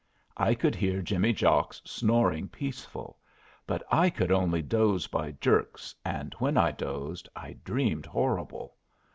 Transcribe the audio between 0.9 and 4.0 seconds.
Jimmy Jocks snoring peaceful, but